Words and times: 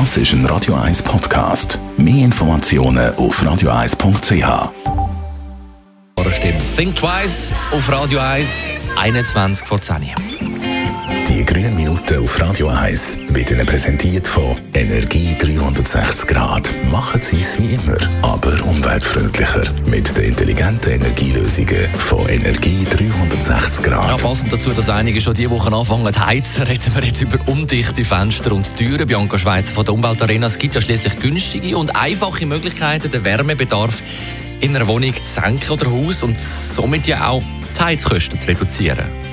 Das 0.00 0.16
ist 0.16 0.32
ein 0.32 0.44
Radio 0.46 0.74
1 0.74 1.04
Podcast. 1.04 1.78
Mehr 1.96 2.24
Informationen 2.24 3.14
auf 3.14 3.40
radio1.ch. 3.40 4.72
Stimme. 6.32 6.58
Think 6.76 6.96
Twice 6.96 7.52
auf 7.70 7.88
Radio 7.88 8.18
1, 8.18 8.70
21 8.96 9.64
vor 9.64 9.80
10 9.80 9.98
Uhr. 9.98 10.00
Die 11.28 11.44
grünen 11.44 11.76
Minuten 11.76 12.24
auf 12.24 12.40
Radio 12.40 12.68
1 12.68 13.18
werden 13.28 13.56
Ihnen 13.56 13.66
präsentiert 13.66 14.26
von 14.26 14.56
Energie 14.74 15.36
360 15.38 16.26
Grad. 16.26 16.74
Machen 16.90 17.22
Sie 17.22 17.38
es 17.38 17.56
wie 17.60 17.74
immer, 17.74 17.96
aber 18.22 18.52
umweltfreundlicher. 18.64 19.62
Mit 19.86 20.16
den 20.16 20.24
intelligenten 20.24 20.92
Energielösungen 20.92 21.88
von 21.94 22.28
Energie 22.28 22.84
360 22.84 23.33
Ja, 23.64 23.82
Grad. 23.82 24.22
passend 24.22 24.52
dazu, 24.52 24.70
dass 24.70 24.88
einige 24.88 25.20
schon 25.20 25.34
diese 25.34 25.50
Woche 25.50 25.72
anfangen 25.72 26.12
zu 26.12 26.26
heizen, 26.26 26.62
reden 26.66 26.94
wir 26.94 27.04
jetzt 27.04 27.22
über 27.22 27.38
undichte 27.46 28.04
Fenster 28.04 28.52
und 28.52 28.76
Türen. 28.76 29.06
Bianca 29.06 29.38
Schweizer 29.38 29.72
von 29.72 29.84
der 29.84 29.94
Umweltarena. 29.94 30.46
Es 30.46 30.58
gibt 30.58 30.74
ja 30.74 30.80
schließlich 30.80 31.18
günstige 31.18 31.76
und 31.78 31.96
einfache 31.96 32.44
Möglichkeiten, 32.44 33.10
den 33.10 33.24
Wärmebedarf 33.24 34.02
in 34.60 34.76
einer 34.76 34.86
Wohnung 34.86 35.14
zu 35.14 35.40
senken 35.40 35.70
oder 35.70 35.90
Haus 35.90 36.22
und 36.22 36.38
somit 36.38 37.06
ja 37.06 37.28
auch 37.28 37.42
die 37.76 37.82
Heizkosten 37.82 38.38
zu 38.38 38.48
reduzieren. 38.48 39.23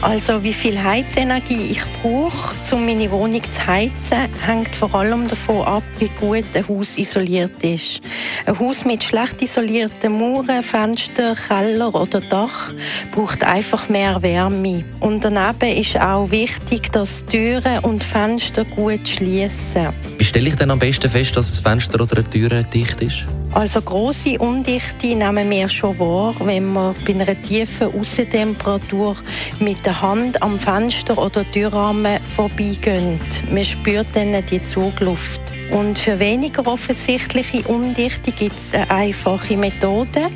Also 0.00 0.44
wie 0.44 0.52
viel 0.52 0.80
Heizenergie 0.80 1.72
ich 1.72 1.82
brauche, 2.00 2.54
um 2.72 2.86
meine 2.86 3.10
Wohnung 3.10 3.42
zu 3.42 3.66
heizen, 3.66 4.28
hängt 4.46 4.76
vor 4.76 4.94
allem 4.94 5.26
davon 5.26 5.66
ab, 5.66 5.82
wie 5.98 6.10
gut 6.20 6.44
ein 6.54 6.68
Haus 6.68 6.96
isoliert 6.98 7.64
ist. 7.64 8.00
Ein 8.46 8.58
Haus 8.58 8.84
mit 8.84 9.02
schlecht 9.02 9.42
isolierten 9.42 10.16
Mauern, 10.16 10.62
Fenster, 10.62 11.34
Keller 11.34 11.92
oder 11.94 12.20
Dach 12.20 12.72
braucht 13.10 13.42
einfach 13.42 13.88
mehr 13.88 14.22
Wärme. 14.22 14.84
Und 15.00 15.24
daneben 15.24 15.76
ist 15.76 15.98
auch 16.00 16.30
wichtig, 16.30 16.92
dass 16.92 17.26
Türen 17.26 17.80
und 17.80 18.04
Fenster 18.04 18.64
gut 18.64 19.08
schließen. 19.08 19.88
Wie 20.16 20.24
stelle 20.24 20.48
ich 20.48 20.54
denn 20.54 20.70
am 20.70 20.78
besten 20.78 21.10
fest, 21.10 21.36
dass 21.36 21.50
das 21.50 21.58
Fenster 21.58 22.00
oder 22.00 22.18
eine 22.18 22.30
Tür 22.30 22.62
dicht 22.62 23.00
ist? 23.00 23.24
Also 23.54 23.80
große 23.80 24.38
Undichte 24.38 25.08
nehmen 25.16 25.50
wir 25.50 25.68
schon 25.68 25.98
wahr, 25.98 26.34
wenn 26.40 26.72
wir 26.72 26.94
bei 27.04 27.14
einer 27.14 27.40
tiefen 27.42 27.92
Aussentemperatur 27.98 29.16
mit 29.58 29.84
der 29.84 30.00
Hand 30.00 30.40
am 30.42 30.58
Fenster 30.58 31.16
oder 31.16 31.50
Türrahmen 31.50 32.22
vorbeigehen. 32.24 33.18
Man 33.50 33.64
spürt 33.64 34.08
dann 34.14 34.44
die 34.46 34.64
Zugluft. 34.64 35.40
Und 35.70 35.98
für 35.98 36.18
weniger 36.18 36.66
offensichtliche 36.66 37.62
Undichte 37.68 38.32
gibt 38.32 38.54
es 38.56 38.74
eine 38.74 38.90
einfache 38.90 39.56
Methode. 39.56 40.30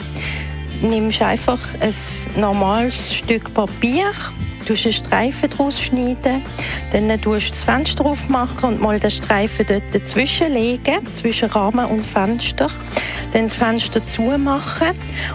Nimmst 0.81 1.23
einfach 1.23 1.61
ein 1.81 1.95
normales 2.41 3.15
Stück 3.15 3.53
Papier, 3.55 4.11
tust 4.63 4.85
einen 4.85 4.95
Streifen 4.95 5.51
daraus 5.51 5.81
schneiden, 5.81 6.43
dann 6.93 7.21
tust 7.21 7.49
du 7.49 7.51
das 7.51 7.65
Fenster 7.65 8.05
aufmachen 8.05 8.71
und 8.71 8.81
mal 8.81 8.99
den 8.99 9.11
Streifen 9.11 9.67
dort 9.67 9.83
dazwischen 9.93 10.53
legen, 10.53 11.07
zwischen 11.13 11.51
Rahmen 11.51 11.87
und 11.87 12.05
Fenster. 12.05 12.69
Dann 13.33 13.45
das 13.45 13.55
Fenster 13.55 14.05
zumachen 14.05 14.89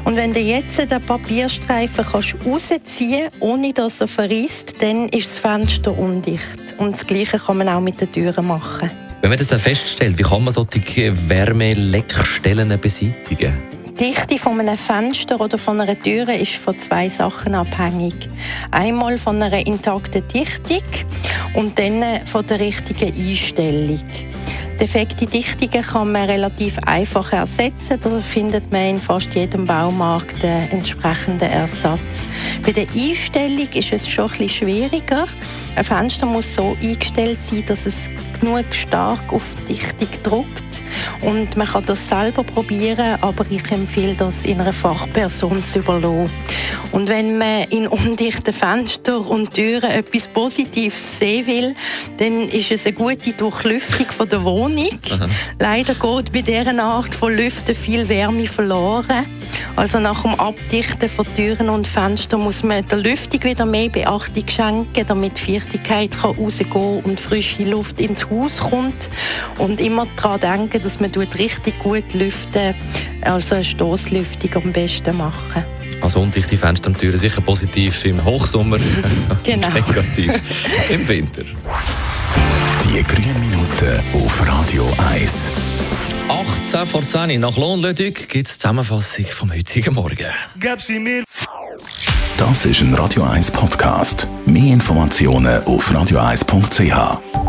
und 0.03 0.15
wenn 0.15 0.33
du 0.33 0.39
jetzt 0.39 0.79
den 0.79 1.01
Papierstreifen 1.01 2.05
kannst 2.11 2.35
rausziehen 2.45 3.29
ohne 3.39 3.73
dass 3.73 4.01
er 4.01 4.07
verrisst, 4.07 4.75
dann 4.81 5.09
ist 5.09 5.29
das 5.29 5.37
Fenster 5.39 5.97
undicht. 5.97 6.75
Und 6.77 6.93
das 6.93 7.05
Gleiche 7.05 7.39
kann 7.39 7.57
man 7.57 7.69
auch 7.69 7.81
mit 7.81 7.99
den 7.99 8.11
Türen 8.11 8.47
machen. 8.47 8.91
Wenn 9.21 9.29
man 9.29 9.39
das 9.39 9.47
dann 9.47 9.59
feststellt, 9.59 10.17
wie 10.17 10.23
kann 10.23 10.43
man 10.43 10.53
solche 10.53 11.13
Wärmeleckstellen 11.29 12.79
beseitigen? 12.79 13.76
Die 13.99 14.11
Dichte 14.11 14.37
von 14.37 14.59
einem 14.59 14.77
Fenster 14.77 15.41
oder 15.41 15.57
von 15.57 15.81
einer 15.81 15.97
Tür 15.97 16.29
ist 16.29 16.57
von 16.57 16.77
zwei 16.77 17.09
Sachen 17.09 17.55
abhängig. 17.55 18.29
Einmal 18.69 19.17
von 19.17 19.41
einer 19.41 19.65
intakten 19.65 20.23
Dichtung 20.27 20.83
und 21.55 21.79
dann 21.79 22.03
von 22.25 22.45
der 22.45 22.59
richtigen 22.59 23.11
Einstellung. 23.11 23.99
Defekte 24.79 25.25
Dichtungen 25.25 25.81
kann 25.81 26.11
man 26.11 26.29
relativ 26.29 26.77
einfach 26.85 27.33
ersetzen. 27.33 27.99
Da 27.99 28.21
findet 28.21 28.71
man 28.71 28.81
in 28.81 28.99
fast 28.99 29.33
jedem 29.33 29.65
Baumarkt 29.65 30.43
den 30.43 30.69
entsprechenden 30.69 31.49
Ersatz. 31.49 32.27
Bei 32.63 32.71
der 32.71 32.85
Einstellung 32.95 33.67
ist 33.73 33.91
es 33.91 34.07
schon 34.07 34.29
bisschen 34.29 34.49
schwieriger. 34.49 35.25
Ein 35.75 35.83
Fenster 35.83 36.27
muss 36.27 36.53
so 36.53 36.77
eingestellt 36.79 37.39
sein, 37.43 37.63
dass 37.65 37.87
es 37.87 38.07
genug 38.39 38.65
stark 38.71 39.33
auf 39.33 39.55
die 39.67 39.73
Dichtung 39.73 40.09
drückt. 40.21 40.83
Und 41.21 41.57
man 41.57 41.67
kann 41.67 41.85
das 41.85 42.07
selber 42.07 42.43
probieren, 42.43 43.17
aber 43.21 43.45
ich 43.49 43.71
empfehle 43.71 44.15
das 44.15 44.45
in 44.45 44.61
einer 44.61 44.73
Fachperson 44.73 45.65
zu 45.65 45.79
überlassen. 45.79 46.29
Und 46.91 47.09
wenn 47.09 47.37
man 47.37 47.63
in 47.69 47.87
undichten 47.87 48.53
Fenstern 48.53 49.23
und 49.23 49.53
Türen 49.53 49.89
etwas 49.89 50.27
Positives 50.27 51.19
sehen 51.19 51.47
will, 51.47 51.75
dann 52.17 52.49
ist 52.49 52.71
es 52.71 52.85
eine 52.85 52.95
gute 52.95 53.33
Durchlüftung 53.33 54.11
von 54.11 54.29
der 54.29 54.43
Wohnung. 54.43 54.66
Leider 55.59 55.93
geht 55.93 56.31
bei 56.31 56.41
dieser 56.41 56.83
Art 56.83 57.13
von 57.13 57.33
Lüften 57.35 57.75
viel 57.75 58.07
Wärme 58.09 58.47
verloren. 58.47 59.25
Also 59.75 59.99
nach 59.99 60.23
dem 60.23 60.33
Abdichten 60.39 61.07
von 61.07 61.25
Türen 61.35 61.69
und 61.69 61.87
Fenstern 61.87 62.41
muss 62.41 62.63
man 62.63 62.87
der 62.87 62.97
Lüftung 62.97 63.43
wieder 63.43 63.65
mehr 63.65 63.89
Beachtung 63.89 64.43
schenken, 64.47 65.05
damit 65.07 65.39
die 65.39 65.53
Feuchtigkeit 65.53 66.11
kann 66.19 66.35
rausgehen 66.35 67.01
und 67.03 67.19
frische 67.19 67.63
Luft 67.63 68.01
ins 68.01 68.27
Haus 68.29 68.59
kommt. 68.59 69.09
Und 69.59 69.79
immer 69.79 70.07
daran 70.15 70.39
denken, 70.39 70.81
dass 70.81 70.99
man 70.99 71.11
richtig 71.11 71.77
gut 71.79 72.13
lüften, 72.13 72.73
also 73.21 73.55
eine 73.55 73.63
Stoßlüftung 73.63 74.63
am 74.63 74.73
besten 74.73 75.15
machen. 75.17 75.63
Also 76.01 76.21
undichte 76.21 76.57
Fenster 76.57 76.89
und 76.89 76.99
Türen 76.99 77.17
sicher 77.17 77.41
positiv 77.41 78.05
im 78.05 78.23
Hochsommer 78.23 78.77
Genau. 79.43 79.69
negativ 79.69 80.33
im 80.89 81.07
Winter. 81.07 81.43
Die 82.83 83.03
grünen 83.03 83.39
Minuten 83.39 84.01
auf 84.13 84.47
Radio 84.47 84.87
1. 85.11 85.51
18 86.29 86.85
vor 86.85 87.05
10 87.05 87.31
Uhr 87.31 87.37
nach 87.39 87.57
Lohnlödig 87.57 88.27
gibt 88.29 88.47
es 88.47 88.53
die 88.53 88.59
Zusammenfassung 88.59 89.25
vom 89.25 89.51
heutigen 89.51 89.93
Morgen. 89.93 90.25
Das 92.37 92.65
ist 92.65 92.81
ein 92.81 92.93
Radio 92.93 93.23
1 93.23 93.51
Podcast. 93.51 94.27
Mehr 94.45 94.73
Informationen 94.73 95.63
auf 95.63 95.91
radio1.ch. 95.91 97.46